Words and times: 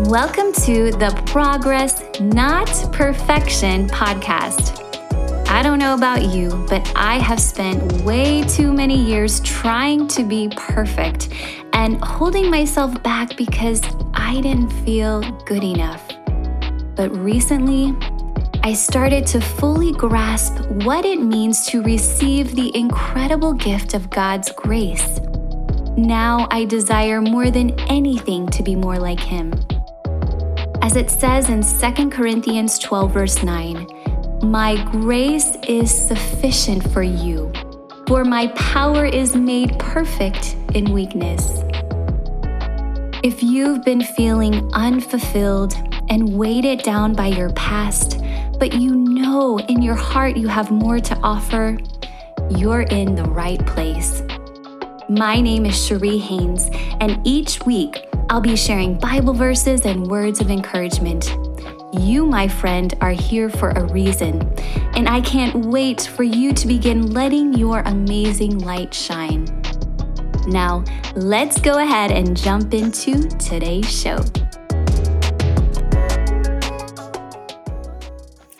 Welcome 0.00 0.52
to 0.66 0.90
the 0.90 1.22
Progress 1.24 2.02
Not 2.20 2.68
Perfection 2.92 3.88
podcast. 3.88 4.78
I 5.48 5.62
don't 5.62 5.78
know 5.78 5.94
about 5.94 6.34
you, 6.34 6.50
but 6.68 6.92
I 6.94 7.14
have 7.16 7.40
spent 7.40 8.02
way 8.02 8.42
too 8.42 8.74
many 8.74 9.02
years 9.02 9.40
trying 9.40 10.06
to 10.08 10.22
be 10.22 10.50
perfect 10.54 11.30
and 11.72 11.98
holding 12.04 12.50
myself 12.50 13.02
back 13.02 13.38
because 13.38 13.80
I 14.12 14.42
didn't 14.42 14.68
feel 14.84 15.22
good 15.46 15.64
enough. 15.64 16.06
But 16.94 17.08
recently, 17.16 17.96
I 18.62 18.74
started 18.74 19.26
to 19.28 19.40
fully 19.40 19.92
grasp 19.92 20.60
what 20.84 21.06
it 21.06 21.22
means 21.22 21.64
to 21.68 21.80
receive 21.80 22.54
the 22.54 22.70
incredible 22.76 23.54
gift 23.54 23.94
of 23.94 24.10
God's 24.10 24.52
grace. 24.52 25.20
Now 25.96 26.48
I 26.50 26.66
desire 26.66 27.22
more 27.22 27.50
than 27.50 27.70
anything 27.88 28.46
to 28.48 28.62
be 28.62 28.76
more 28.76 28.98
like 28.98 29.20
Him. 29.20 29.54
As 30.86 30.94
it 30.94 31.10
says 31.10 31.50
in 31.50 31.64
2 31.64 32.10
Corinthians 32.10 32.78
12, 32.78 33.12
verse 33.12 33.42
9, 33.42 33.88
My 34.44 34.80
grace 34.92 35.56
is 35.66 35.90
sufficient 35.90 36.88
for 36.92 37.02
you, 37.02 37.52
for 38.06 38.24
my 38.24 38.46
power 38.54 39.04
is 39.04 39.34
made 39.34 39.76
perfect 39.80 40.54
in 40.76 40.92
weakness. 40.92 41.64
If 43.24 43.42
you've 43.42 43.84
been 43.84 44.00
feeling 44.00 44.72
unfulfilled 44.74 45.74
and 46.08 46.38
weighted 46.38 46.84
down 46.84 47.14
by 47.14 47.26
your 47.26 47.50
past, 47.54 48.20
but 48.60 48.74
you 48.74 48.94
know 48.94 49.58
in 49.58 49.82
your 49.82 49.96
heart 49.96 50.36
you 50.36 50.46
have 50.46 50.70
more 50.70 51.00
to 51.00 51.16
offer, 51.16 51.76
you're 52.48 52.82
in 52.82 53.16
the 53.16 53.24
right 53.24 53.66
place. 53.66 54.22
My 55.08 55.40
name 55.40 55.66
is 55.66 55.84
Cherie 55.84 56.18
Haynes, 56.18 56.70
and 57.00 57.20
each 57.26 57.60
week 57.66 58.05
I'll 58.28 58.40
be 58.40 58.56
sharing 58.56 58.98
Bible 58.98 59.32
verses 59.32 59.86
and 59.86 60.08
words 60.08 60.40
of 60.40 60.50
encouragement. 60.50 61.36
You, 61.92 62.26
my 62.26 62.48
friend, 62.48 62.92
are 63.00 63.12
here 63.12 63.48
for 63.48 63.70
a 63.70 63.84
reason, 63.92 64.42
and 64.94 65.08
I 65.08 65.20
can't 65.20 65.66
wait 65.66 66.02
for 66.02 66.24
you 66.24 66.52
to 66.52 66.66
begin 66.66 67.12
letting 67.12 67.54
your 67.54 67.80
amazing 67.86 68.58
light 68.58 68.92
shine. 68.92 69.44
Now, 70.48 70.82
let's 71.14 71.60
go 71.60 71.78
ahead 71.78 72.10
and 72.10 72.36
jump 72.36 72.74
into 72.74 73.28
today's 73.38 73.88
show. 73.88 74.18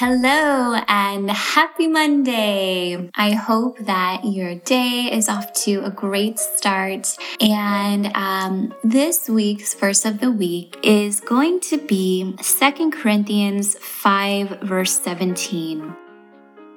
Hello 0.00 0.74
and 0.86 1.28
happy 1.28 1.88
Monday. 1.88 3.10
I 3.16 3.32
hope 3.32 3.80
that 3.80 4.24
your 4.24 4.54
day 4.54 5.10
is 5.10 5.28
off 5.28 5.52
to 5.64 5.84
a 5.84 5.90
great 5.90 6.38
start. 6.38 7.16
And 7.40 8.12
um, 8.14 8.72
this 8.84 9.28
week's 9.28 9.74
verse 9.74 10.04
of 10.04 10.20
the 10.20 10.30
week 10.30 10.76
is 10.84 11.18
going 11.18 11.58
to 11.62 11.78
be 11.78 12.36
Second 12.40 12.92
Corinthians 12.92 13.76
5, 13.80 14.60
verse 14.60 15.00
17. 15.00 15.92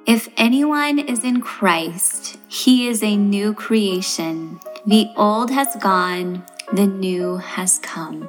If 0.04 0.28
anyone 0.36 0.98
is 0.98 1.22
in 1.22 1.42
Christ, 1.42 2.38
he 2.48 2.88
is 2.88 3.04
a 3.04 3.16
new 3.16 3.54
creation. 3.54 4.58
The 4.84 5.08
old 5.16 5.52
has 5.52 5.76
gone, 5.76 6.44
the 6.72 6.88
new 6.88 7.36
has 7.36 7.78
come. 7.78 8.28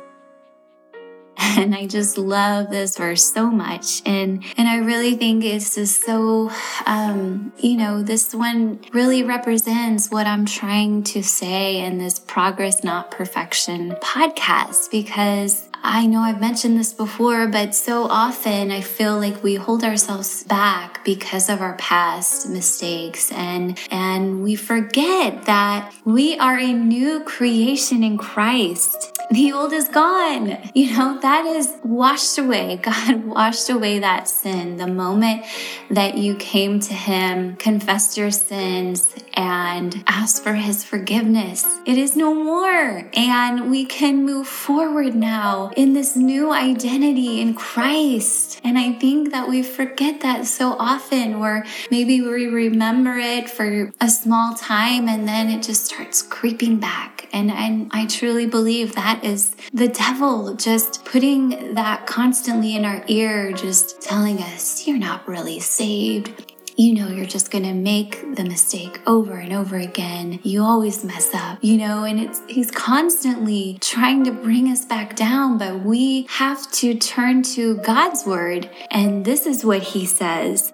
And 1.64 1.76
I 1.76 1.86
just 1.86 2.18
love 2.18 2.72
this 2.72 2.98
verse 2.98 3.32
so 3.32 3.50
much. 3.52 4.02
And, 4.06 4.44
and 4.58 4.68
I 4.68 4.78
really 4.78 5.16
think 5.16 5.44
it's 5.44 5.76
just 5.76 6.04
so, 6.04 6.52
um, 6.86 7.54
you 7.60 7.78
know, 7.78 8.02
this 8.02 8.34
one 8.34 8.80
really 8.92 9.22
represents 9.24 10.10
what 10.10 10.26
I'm 10.26 10.46
trying 10.46 11.04
to 11.04 11.22
say 11.22 11.78
in 11.80 12.00
this 12.00 12.18
Progress 12.18 12.84
Not 12.84 13.12
Perfection 13.12 13.92
podcast 14.02 14.90
because 14.90 15.70
I 15.86 16.06
know 16.06 16.22
I've 16.22 16.40
mentioned 16.40 16.80
this 16.80 16.94
before, 16.94 17.46
but 17.48 17.76
so 17.76 18.04
often 18.04 18.72
I 18.72 18.80
feel 18.80 19.20
like 19.20 19.44
we 19.44 19.56
hold 19.56 19.84
ourselves 19.84 20.46
back 20.46 21.04
because 21.04 21.50
of 21.50 21.60
our 21.60 21.76
past 21.76 22.48
mistakes 22.48 23.34
and 23.34 23.78
and 23.92 24.42
we 24.42 24.56
forget 24.56 25.44
that 25.44 25.94
we 26.06 26.40
are 26.40 26.58
a 26.58 26.72
new 26.72 27.20
creation 27.26 28.02
in 28.02 28.18
Christ. 28.18 29.13
The 29.32 29.52
old 29.52 29.74
is 29.74 29.88
gone. 29.88 30.58
You 30.74 30.96
know, 30.96 31.20
that 31.20 31.46
is 31.46 31.76
washed 31.84 32.38
away. 32.38 32.78
God 32.82 33.26
washed 33.26 33.70
away 33.70 34.00
that 34.00 34.28
sin 34.28 34.78
the 34.78 34.88
moment 34.88 35.46
that 35.90 36.18
you 36.18 36.36
came 36.36 36.80
to 36.82 36.94
him, 36.94 37.56
confessed 37.56 38.18
your 38.18 38.32
sins 38.32 39.14
and 39.34 40.04
ask 40.08 40.44
for 40.44 40.54
his 40.54 40.84
forgiveness. 40.84 41.66
It 41.86 41.98
is 41.98 42.16
no 42.16 42.34
more. 42.34 43.10
And 43.14 43.70
we 43.70 43.86
can 43.86 44.26
move 44.26 44.48
forward 44.48 45.16
now 45.16 45.72
in 45.76 45.94
this 45.94 46.16
new 46.16 46.52
identity 46.52 47.42
in 47.42 47.54
Christ. 47.54 48.62
And 48.64 48.78
I 48.78 48.94
think 48.94 49.32
that 49.32 49.50
we 49.50 49.64
forget 49.64 50.22
that 50.22 50.46
so 50.46 50.76
often, 50.80 51.40
where 51.40 51.66
maybe 51.92 52.22
we 52.22 52.48
remember 52.48 53.18
it 53.18 53.50
for 53.50 53.92
a 54.00 54.10
small 54.10 54.54
time 54.54 55.08
and 55.10 55.28
then 55.28 55.50
it 55.50 55.64
just 55.64 55.86
starts 55.86 56.22
creeping 56.22 56.80
back. 56.80 57.28
And, 57.34 57.52
and 57.52 57.90
I 57.92 58.06
truly 58.06 58.46
believe 58.46 58.94
that 58.96 59.24
is 59.24 59.56
the 59.74 59.88
devil 59.88 60.54
just 60.54 61.04
putting 61.04 61.74
that 61.74 62.06
constantly 62.06 62.76
in 62.76 62.86
our 62.86 63.04
ear, 63.08 63.52
just 63.52 64.02
telling 64.02 64.38
us, 64.38 64.86
you're 64.88 65.00
not 65.00 65.28
really 65.28 65.60
saved 65.60 66.53
you 66.76 66.94
know 66.94 67.08
you're 67.08 67.26
just 67.26 67.52
going 67.52 67.64
to 67.64 67.74
make 67.74 68.36
the 68.36 68.44
mistake 68.44 69.02
over 69.06 69.36
and 69.36 69.54
over 69.54 69.78
again. 69.78 70.40
You 70.44 70.64
always 70.64 71.04
mess 71.04 71.34
up, 71.34 71.60
you 71.62 71.78
know, 71.78 72.04
and 72.04 72.20
it's 72.20 72.42
he's 72.48 72.72
constantly 72.72 73.78
trying 73.82 74.24
to 74.24 74.32
bring 74.32 74.68
us 74.70 74.86
back 74.86 75.16
down, 75.16 75.58
but 75.58 75.84
we 75.84 76.26
have 76.30 76.72
to 76.74 76.96
turn 76.96 77.44
to 77.44 77.78
God's 77.78 78.26
word. 78.26 78.70
And 78.90 79.26
this 79.26 79.46
is 79.46 79.64
what 79.64 79.84
he 79.84 80.06
says. 80.06 80.74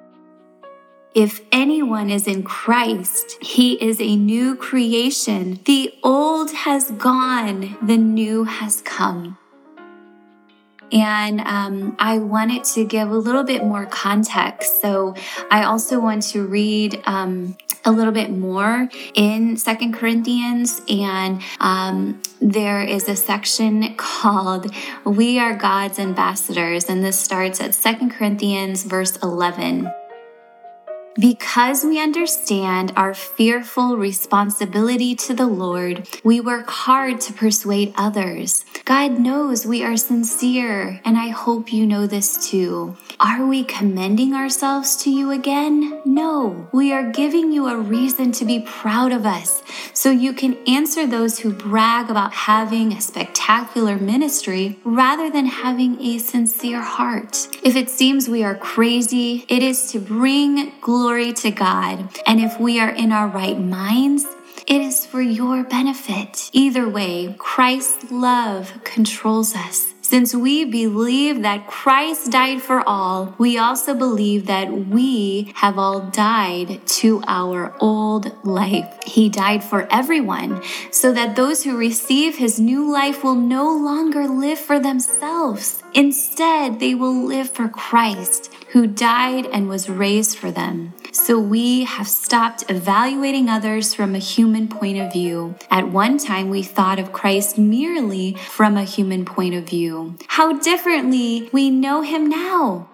If 1.16 1.42
anyone 1.52 2.10
is 2.10 2.28
in 2.28 2.44
Christ, 2.44 3.42
he 3.42 3.74
is 3.84 4.00
a 4.00 4.16
new 4.16 4.56
creation. 4.56 5.60
The 5.66 5.94
old 6.04 6.52
has 6.52 6.92
gone, 6.92 7.78
the 7.82 7.98
new 7.98 8.44
has 8.44 8.82
come. 8.82 9.38
And 10.92 11.42
um, 11.42 11.96
I 12.00 12.18
wanted 12.18 12.64
to 12.76 12.86
give 12.86 13.10
a 13.12 13.18
little 13.18 13.44
bit 13.44 13.64
more 13.64 13.86
context. 13.86 14.82
So 14.82 15.16
I 15.52 15.64
also 15.64 16.00
want 16.00 16.24
to 16.24 16.46
read 16.46 17.02
um, 17.06 17.58
a 17.86 17.92
little 17.92 18.12
bit 18.12 18.30
more 18.30 18.90
in 19.14 19.56
Second 19.58 19.94
Corinthians, 19.94 20.82
and 20.90 21.42
um, 21.60 22.22
there 22.42 22.82
is 22.82 23.08
a 23.08 23.16
section 23.16 23.96
called 23.96 24.74
"We 25.06 25.40
Are 25.40 25.56
God's 25.56 25.98
Ambassadors," 25.98 26.90
and 26.90 27.04
this 27.04 27.18
starts 27.20 27.62
at 27.62 27.74
Second 27.74 28.12
Corinthians 28.12 28.84
verse 28.84 29.16
eleven. 29.18 29.92
Because 31.20 31.84
we 31.84 32.00
understand 32.00 32.94
our 32.96 33.14
fearful 33.14 33.98
responsibility 33.98 35.16
to 35.16 35.34
the 35.34 35.48
Lord, 35.48 36.08
we 36.24 36.40
work 36.40 36.70
hard 36.70 37.20
to 37.22 37.34
persuade 37.34 37.94
others. 37.98 38.64
God 38.86 39.20
knows 39.20 39.66
we 39.66 39.84
are 39.84 39.98
sincere, 39.98 41.02
and 41.04 41.18
I 41.18 41.28
hope 41.28 41.74
you 41.74 41.86
know 41.86 42.08
this 42.08 42.50
too. 42.50 42.96
Are 43.20 43.46
we 43.46 43.66
commending 43.66 44.34
ourselves 44.34 44.96
to 45.04 45.10
you 45.10 45.32
again? 45.32 46.02
No, 46.06 46.70
we 46.72 46.94
are 46.94 47.12
giving 47.12 47.52
you 47.52 47.68
a 47.68 47.78
reason 47.78 48.32
to 48.34 48.46
be 48.46 48.62
proud 48.62 49.12
of 49.12 49.26
us 49.26 49.62
so 49.94 50.12
you 50.12 50.32
can 50.32 50.56
answer 50.66 51.06
those 51.06 51.40
who 51.40 51.52
brag 51.52 52.10
about 52.10 52.32
having 52.32 52.94
a 52.94 53.02
spectacular 53.02 53.98
ministry 53.98 54.80
rather 54.86 55.30
than 55.30 55.48
having 55.48 56.00
a 56.00 56.18
sincere 56.18 56.82
heart. 56.82 57.50
If 57.62 57.76
it 57.76 57.90
seems 57.90 58.30
we 58.30 58.42
are 58.42 58.56
crazy, 58.56 59.44
it 59.50 59.62
is 59.62 59.92
to 59.92 60.00
bring 60.00 60.72
glory 60.80 61.09
glory 61.10 61.34
to 61.34 61.50
God. 61.50 62.08
And 62.28 62.40
if 62.40 62.60
we 62.60 62.80
are 62.80 62.92
in 62.92 63.12
our 63.12 63.28
right 63.28 63.60
minds, 63.60 64.28
it 64.68 64.80
is 64.80 65.08
for 65.08 65.24
your 65.24 65.64
benefit. 65.64 66.52
Either 66.54 66.88
way, 66.88 67.34
Christ's 67.40 68.12
love 68.12 68.72
controls 68.84 69.56
us. 69.56 69.96
Since 70.02 70.36
we 70.36 70.66
believe 70.66 71.42
that 71.42 71.66
Christ 71.66 72.32
died 72.32 72.62
for 72.62 72.88
all, 72.88 73.34
we 73.40 73.58
also 73.58 73.96
believe 73.96 74.46
that 74.46 74.72
we 74.72 75.52
have 75.56 75.80
all 75.80 76.00
died 76.00 76.86
to 77.00 77.24
our 77.26 77.76
old 77.80 78.26
life. 78.46 78.88
He 79.04 79.30
died 79.30 79.64
for 79.64 79.88
everyone, 79.92 80.62
so 80.92 81.12
that 81.14 81.36
those 81.36 81.64
who 81.64 81.76
receive 81.76 82.38
his 82.38 82.60
new 82.60 82.92
life 82.92 83.24
will 83.24 83.42
no 83.58 83.66
longer 83.66 84.28
live 84.28 84.60
for 84.60 84.80
themselves. 84.80 85.82
Instead, 85.96 86.80
they 86.80 86.94
will 86.94 87.26
live 87.26 87.50
for 87.50 87.68
Christ 87.68 88.54
who 88.72 88.88
died 88.88 89.46
and 89.48 89.68
was 89.68 89.90
raised 89.90 90.38
for 90.38 90.52
them. 90.52 90.94
So 91.12 91.40
we 91.40 91.84
have 91.86 92.08
stopped 92.08 92.64
evaluating 92.70 93.50
others 93.50 93.94
from 93.94 94.14
a 94.14 94.20
human 94.20 94.68
point 94.68 95.00
of 95.00 95.12
view. 95.12 95.56
At 95.72 95.90
one 95.90 96.18
time, 96.18 96.50
we 96.50 96.62
thought 96.64 97.00
of 97.00 97.12
Christ 97.12 97.58
merely 97.58 98.36
from 98.36 98.78
a 98.78 98.84
human 98.84 99.26
point 99.26 99.56
of 99.56 99.68
view. 99.68 100.16
How 100.28 100.60
differently 100.60 101.50
we 101.52 101.70
know 101.70 102.02
him 102.02 102.30
now. 102.30 102.90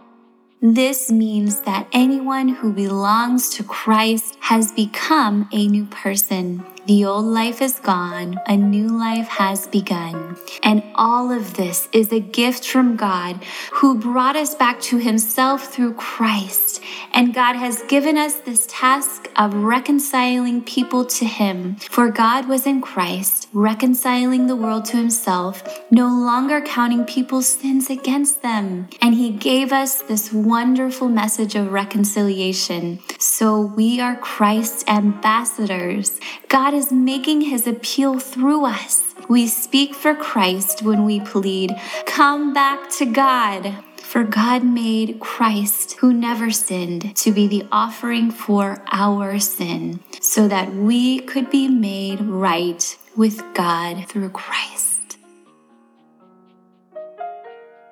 This 0.61 1.11
means 1.11 1.61
that 1.61 1.87
anyone 1.91 2.47
who 2.47 2.73
belongs 2.73 3.49
to 3.49 3.63
Christ 3.63 4.37
has 4.39 4.71
become 4.71 5.47
a 5.51 5.67
new 5.67 5.85
person. 5.85 6.65
The 6.87 7.03
old 7.03 7.25
life 7.25 7.63
is 7.63 7.79
gone, 7.79 8.39
a 8.45 8.55
new 8.55 8.87
life 8.87 9.27
has 9.27 9.65
begun. 9.65 10.37
And 10.61 10.83
all 10.93 11.31
of 11.31 11.55
this 11.55 11.89
is 11.91 12.13
a 12.13 12.19
gift 12.19 12.67
from 12.67 12.95
God 12.95 13.43
who 13.73 13.97
brought 13.97 14.35
us 14.35 14.53
back 14.53 14.79
to 14.81 14.97
himself 14.97 15.73
through 15.73 15.95
Christ. 15.95 16.83
And 17.11 17.33
God 17.33 17.55
has 17.55 17.81
given 17.83 18.17
us 18.17 18.35
this 18.35 18.67
task 18.69 19.31
of 19.35 19.55
reconciling 19.55 20.63
people 20.63 21.05
to 21.05 21.25
him. 21.25 21.77
For 21.77 22.11
God 22.11 22.47
was 22.47 22.67
in 22.67 22.81
Christ, 22.81 23.47
reconciling 23.51 24.45
the 24.45 24.55
world 24.55 24.85
to 24.85 24.97
himself, 24.97 25.63
no 25.89 26.05
longer 26.07 26.61
counting 26.61 27.03
people's 27.05 27.47
sins 27.47 27.89
against 27.89 28.43
them. 28.43 28.89
And 29.01 29.15
he 29.15 29.31
gave 29.31 29.71
us 29.71 30.03
this 30.03 30.31
wonderful 30.31 31.09
message 31.09 31.55
of 31.55 31.71
reconciliation. 31.71 32.99
So 33.17 33.59
we 33.59 33.99
are 33.99 34.17
Christ's 34.17 34.83
ambassadors. 34.87 36.19
God 36.47 36.74
is 36.75 36.91
making 36.91 37.41
his 37.41 37.65
appeal 37.65 38.19
through 38.19 38.65
us. 38.65 39.01
We 39.29 39.47
speak 39.47 39.95
for 39.95 40.13
Christ 40.13 40.81
when 40.81 41.05
we 41.05 41.21
plead, 41.21 41.73
Come 42.05 42.53
back 42.53 42.89
to 42.97 43.05
God. 43.05 43.73
For 43.97 44.23
God 44.23 44.63
made 44.63 45.19
Christ, 45.19 45.93
who 45.93 46.13
never 46.13 46.51
sinned, 46.51 47.15
to 47.17 47.31
be 47.31 47.47
the 47.47 47.65
offering 47.71 48.29
for 48.29 48.83
our 48.91 49.39
sin, 49.39 49.99
so 50.21 50.47
that 50.47 50.73
we 50.73 51.19
could 51.19 51.49
be 51.49 51.67
made 51.67 52.21
right 52.21 52.97
with 53.15 53.41
God 53.53 54.07
through 54.07 54.29
Christ. 54.29 55.17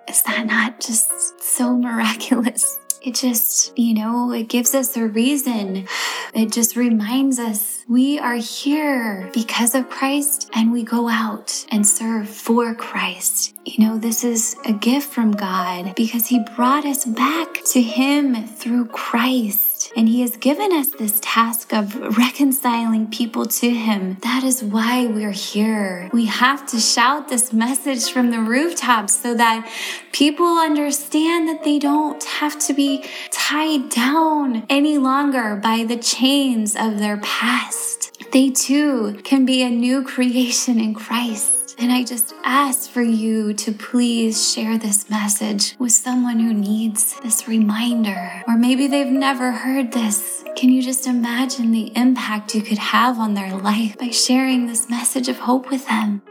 Is 0.07 0.21
that 0.23 0.45
not 0.45 0.79
just 0.79 1.41
so 1.41 1.75
miraculous? 1.75 2.79
It 3.01 3.15
just, 3.15 3.77
you 3.77 3.93
know, 3.93 4.31
it 4.31 4.47
gives 4.47 4.75
us 4.75 4.95
a 4.95 5.07
reason. 5.07 5.87
It 6.33 6.51
just 6.51 6.77
reminds 6.77 7.39
us 7.39 7.72
we 7.87 8.17
are 8.17 8.35
here 8.35 9.29
because 9.33 9.75
of 9.75 9.89
Christ 9.89 10.49
and 10.53 10.71
we 10.71 10.83
go 10.83 11.09
out 11.09 11.65
and 11.69 11.85
serve 11.85 12.29
for 12.29 12.73
Christ. 12.73 13.55
You 13.65 13.85
know, 13.85 13.97
this 13.97 14.23
is 14.23 14.55
a 14.65 14.71
gift 14.71 15.11
from 15.11 15.31
God 15.31 15.93
because 15.95 16.27
He 16.27 16.45
brought 16.55 16.85
us 16.85 17.03
back 17.05 17.63
to 17.71 17.81
Him 17.81 18.47
through 18.47 18.85
Christ. 18.85 19.72
And 19.95 20.09
He 20.09 20.21
has 20.21 20.37
given 20.37 20.71
us 20.71 20.89
this 20.89 21.19
task 21.21 21.73
of 21.73 22.17
reconciling 22.17 23.07
people 23.11 23.45
to 23.45 23.69
Him. 23.69 24.17
That 24.21 24.43
is 24.43 24.63
why 24.63 25.05
we're 25.05 25.31
here. 25.31 26.09
We 26.11 26.25
have 26.25 26.65
to 26.67 26.79
shout 26.79 27.29
this 27.29 27.53
message 27.53 28.11
from 28.11 28.31
the 28.31 28.39
rooftops 28.39 29.21
so 29.21 29.35
that 29.35 29.69
people 30.11 30.57
understand 30.57 31.47
that 31.47 31.63
they 31.63 31.79
don't 31.79 32.23
have 32.23 32.57
to 32.67 32.73
be 32.73 33.05
tied 33.31 33.89
down 33.89 34.65
any 34.69 34.97
longer 34.97 35.55
by 35.55 35.83
the 35.83 35.97
chains 35.97 36.75
of 36.75 36.97
their 36.99 37.17
past. 37.17 38.11
They 38.31 38.49
too 38.49 39.19
can 39.23 39.45
be 39.45 39.61
a 39.61 39.69
new 39.69 40.03
creation 40.03 40.79
in 40.79 40.95
Christ. 40.95 41.52
And 41.77 41.91
I 41.91 42.03
just 42.03 42.33
ask 42.43 42.89
for 42.89 43.01
you 43.01 43.53
to 43.53 43.71
please 43.71 44.53
share 44.53 44.77
this 44.77 45.09
message 45.09 45.75
with 45.79 45.91
someone 45.91 46.39
who 46.39 46.53
needs 46.53 47.19
this 47.21 47.47
reminder. 47.47 48.43
Or 48.47 48.57
maybe 48.57 48.87
they've 48.87 49.07
never 49.07 49.51
heard 49.51 49.91
this. 49.91 50.43
Can 50.55 50.69
you 50.69 50.81
just 50.81 51.07
imagine 51.07 51.71
the 51.71 51.91
impact 51.95 52.55
you 52.55 52.61
could 52.61 52.77
have 52.77 53.19
on 53.19 53.33
their 53.33 53.55
life 53.57 53.97
by 53.97 54.09
sharing 54.09 54.67
this 54.67 54.89
message 54.89 55.27
of 55.27 55.39
hope 55.39 55.69
with 55.69 55.87
them? 55.87 56.21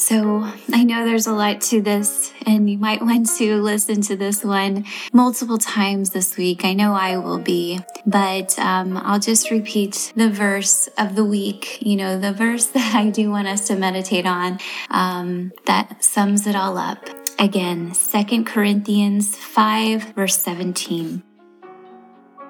So 0.00 0.50
I 0.72 0.82
know 0.82 1.04
there's 1.04 1.26
a 1.26 1.32
lot 1.34 1.60
to 1.60 1.82
this, 1.82 2.32
and 2.46 2.70
you 2.70 2.78
might 2.78 3.02
want 3.04 3.28
to 3.36 3.60
listen 3.60 4.00
to 4.02 4.16
this 4.16 4.42
one 4.42 4.86
multiple 5.12 5.58
times 5.58 6.10
this 6.10 6.38
week. 6.38 6.64
I 6.64 6.72
know 6.72 6.94
I 6.94 7.18
will 7.18 7.38
be, 7.38 7.80
but 8.06 8.58
um, 8.58 8.96
I'll 8.96 9.20
just 9.20 9.50
repeat 9.50 10.14
the 10.16 10.30
verse 10.30 10.88
of 10.96 11.16
the 11.16 11.24
week, 11.24 11.82
you 11.82 11.96
know, 11.96 12.18
the 12.18 12.32
verse 12.32 12.66
that 12.76 12.94
I 12.94 13.10
do 13.10 13.30
want 13.30 13.46
us 13.46 13.66
to 13.66 13.76
meditate 13.76 14.24
on 14.24 14.58
um, 14.88 15.52
that 15.66 16.02
sums 16.02 16.46
it 16.46 16.56
all 16.56 16.78
up. 16.78 17.06
Again, 17.38 17.92
Second 17.92 18.46
Corinthians 18.46 19.36
5, 19.36 20.14
verse 20.14 20.38
17. 20.38 21.22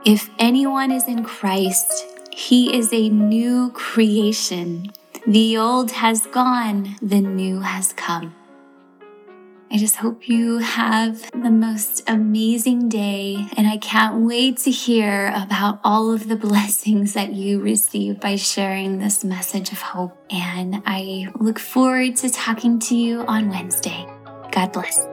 If 0.05 0.31
anyone 0.38 0.93
is 0.93 1.08
in 1.08 1.25
Christ, 1.25 2.06
he 2.32 2.76
is 2.76 2.93
a 2.93 3.08
new 3.08 3.73
creation. 3.73 4.93
The 5.27 5.59
old 5.59 5.91
has 5.91 6.27
gone, 6.27 6.97
the 7.03 7.21
new 7.21 7.61
has 7.61 7.93
come. 7.93 8.35
I 9.71 9.77
just 9.77 9.97
hope 9.97 10.29
you 10.29 10.59
have 10.59 11.31
the 11.31 11.51
most 11.51 12.03
amazing 12.09 12.89
day, 12.89 13.47
and 13.57 13.67
I 13.67 13.77
can't 13.77 14.25
wait 14.27 14.57
to 14.59 14.71
hear 14.71 15.31
about 15.37 15.79
all 15.85 16.11
of 16.11 16.27
the 16.27 16.37
blessings 16.49 17.13
that 17.13 17.35
you 17.35 17.61
receive 17.61 18.19
by 18.19 18.37
sharing 18.37 18.99
this 18.99 19.23
message 19.23 19.73
of 19.73 19.81
hope. 19.81 20.17
And 20.31 20.83
I 20.87 21.29
look 21.39 21.59
forward 21.59 22.17
to 22.17 22.31
talking 22.31 22.79
to 22.81 22.97
you 22.97 23.21
on 23.27 23.51
Wednesday. 23.51 24.09
God 24.51 24.73
bless. 24.73 25.07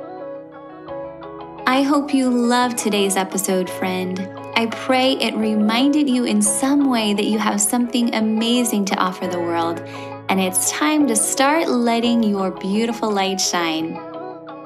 I 1.68 1.82
hope 1.82 2.14
you 2.14 2.30
loved 2.30 2.78
today's 2.78 3.18
episode, 3.18 3.70
friend. 3.70 4.47
I 4.58 4.66
pray 4.66 5.12
it 5.12 5.36
reminded 5.36 6.10
you 6.10 6.24
in 6.24 6.42
some 6.42 6.90
way 6.90 7.14
that 7.14 7.26
you 7.26 7.38
have 7.38 7.62
something 7.62 8.16
amazing 8.16 8.86
to 8.86 8.96
offer 8.96 9.28
the 9.28 9.40
world, 9.40 9.82
and 10.30 10.40
it's 10.40 10.72
time 10.72 11.06
to 11.10 11.16
start 11.16 11.70
letting 11.70 12.24
your 12.24 12.50
beautiful 12.50 13.12
light 13.12 13.40
shine. 13.40 13.96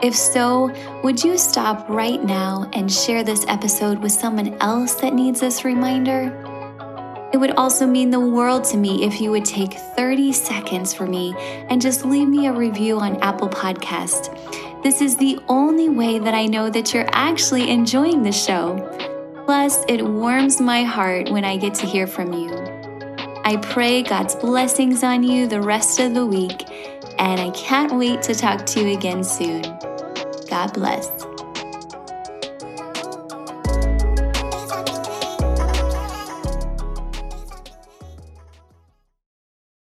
If 0.02 0.16
so, 0.16 0.74
would 1.04 1.22
you 1.22 1.38
stop 1.38 1.90
right 1.90 2.24
now 2.24 2.70
and 2.72 2.90
share 2.90 3.26
this 3.26 3.44
episode 3.50 4.00
with 4.00 4.14
someone 4.14 4.54
else 4.62 4.96
that 5.02 5.14
needs 5.14 5.42
this 5.42 5.66
reminder? 5.66 6.32
It 7.34 7.38
would 7.38 7.52
also 7.58 7.86
mean 7.86 8.12
the 8.12 8.20
world 8.22 8.64
to 8.72 8.78
me 8.78 9.04
if 9.04 9.20
you 9.20 9.30
would 9.32 9.44
take 9.44 9.74
30 9.74 10.32
seconds 10.32 10.94
for 10.94 11.06
me 11.06 11.36
and 11.68 11.82
just 11.82 12.06
leave 12.06 12.30
me 12.30 12.48
a 12.48 12.54
review 12.54 12.98
on 12.98 13.18
Apple 13.18 13.50
Podcast. 13.50 14.32
This 14.84 15.02
is 15.02 15.18
the 15.18 15.38
only 15.50 15.90
way 15.90 16.18
that 16.18 16.34
I 16.34 16.46
know 16.46 16.70
that 16.70 16.94
you're 16.94 17.10
actually 17.12 17.70
enjoying 17.70 18.24
the 18.24 18.32
show. 18.32 19.11
Plus, 19.51 19.83
it 19.89 20.01
warms 20.01 20.62
my 20.62 20.83
heart 20.83 21.30
when 21.30 21.44
I 21.44 21.57
get 21.57 21.74
to 21.74 21.86
hear 21.86 22.07
from 22.07 22.31
you. 22.31 22.53
I 23.44 23.57
pray 23.62 24.01
God's 24.01 24.33
blessings 24.33 25.03
on 25.03 25.24
you 25.24 25.45
the 25.45 25.62
rest 25.62 26.00
of 26.00 26.13
the 26.13 26.25
week, 26.25 26.63
and 27.19 27.42
I 27.42 27.50
can't 27.50 27.92
wait 27.98 28.21
to 28.21 28.33
talk 28.33 28.65
to 28.68 28.80
you 28.80 28.95
again 28.95 29.25
soon. 29.25 29.63
God 30.50 30.71
bless. 30.74 31.31